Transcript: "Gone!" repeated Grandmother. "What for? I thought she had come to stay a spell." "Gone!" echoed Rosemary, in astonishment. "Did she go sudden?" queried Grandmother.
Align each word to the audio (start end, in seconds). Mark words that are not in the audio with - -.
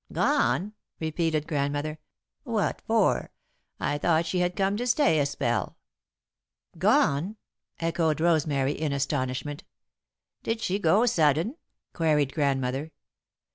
"Gone!" 0.11 0.73
repeated 0.99 1.45
Grandmother. 1.47 1.99
"What 2.43 2.81
for? 2.87 3.29
I 3.79 3.99
thought 3.99 4.25
she 4.25 4.39
had 4.39 4.55
come 4.55 4.75
to 4.77 4.87
stay 4.87 5.19
a 5.19 5.27
spell." 5.27 5.77
"Gone!" 6.79 7.37
echoed 7.79 8.19
Rosemary, 8.19 8.71
in 8.73 8.93
astonishment. 8.93 9.63
"Did 10.41 10.59
she 10.59 10.79
go 10.79 11.05
sudden?" 11.05 11.55
queried 11.93 12.33
Grandmother. 12.33 12.91